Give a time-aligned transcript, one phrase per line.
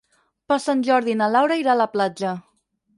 [0.51, 2.37] Per Sant Jordi na Laura irà a la platja.